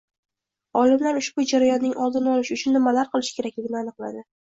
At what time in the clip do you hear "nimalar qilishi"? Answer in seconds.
2.81-3.41